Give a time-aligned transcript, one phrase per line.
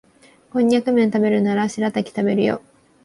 [0.49, 2.63] コンニャクめん食べるならシラタキ食べるよ